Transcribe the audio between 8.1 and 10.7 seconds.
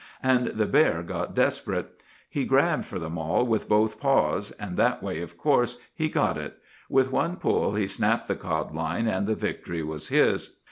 the codline, and the victory was his.